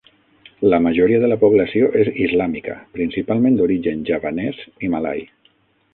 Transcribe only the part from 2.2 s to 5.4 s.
islàmica, principalment d'origen javanès i malai.